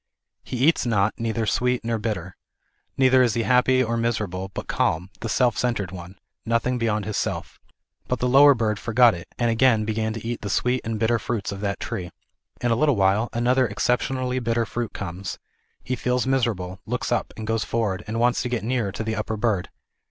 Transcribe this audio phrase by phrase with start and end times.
[0.43, 2.35] He eats not, neither sweet nor bitter.
[2.97, 7.17] Neither is he happy nor miserable, but calm, the self centred one, nothing beyond his
[7.17, 7.59] self.
[8.07, 11.19] But the lower bird forgot it, and again began to eat the sweet and bitter
[11.19, 12.09] fruits of that tree.
[12.61, 15.37] In a little while another exceptionally bitter fruit comes;
[15.83, 19.15] he feels miserable, looks up, and goes forward, and wants to get nearer to the
[19.15, 19.69] upper bird.